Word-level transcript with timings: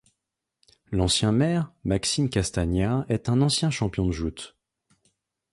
L'ancien 0.91 1.31
maire, 1.31 1.71
Maxime 1.83 2.27
Castagna, 2.27 3.05
est 3.07 3.29
un 3.29 3.39
ancien 3.39 3.69
champion 3.69 4.07
de 4.07 4.11
joute. 4.11 4.57